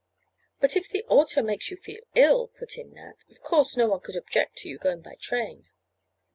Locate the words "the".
0.89-1.03